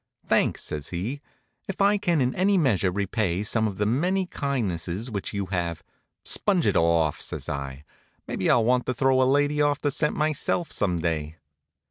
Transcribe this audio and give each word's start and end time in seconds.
"Thanks," 0.25 0.63
says 0.63 0.89
he. 0.89 1.21
"If 1.67 1.79
I 1.79 1.99
can 1.99 2.21
in 2.21 2.33
any 2.33 2.57
measure 2.57 2.91
repay 2.91 3.43
some 3.43 3.67
of 3.67 3.77
the 3.77 3.85
many 3.85 4.25
kindnesses 4.25 5.11
which 5.11 5.31
you 5.31 5.45
have" 5.51 5.83
"Sponge 6.25 6.65
it 6.65 6.75
off," 6.75 7.21
says 7.21 7.47
I. 7.47 7.83
"Maybe 8.27 8.49
I'll 8.49 8.65
want 8.65 8.87
to 8.87 8.95
throw 8.95 9.21
a 9.21 9.29
lady 9.31 9.61
off 9.61 9.79
the 9.79 9.91
scent 9.91 10.15
myself, 10.17 10.71
some 10.71 10.97
day." 10.97 11.35